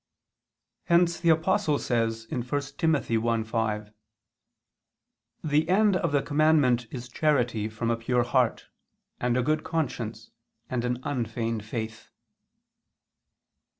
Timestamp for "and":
9.19-9.37, 10.71-10.83